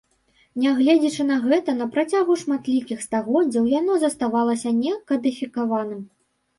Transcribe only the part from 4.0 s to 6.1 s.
заставалася не кадыфікаваным.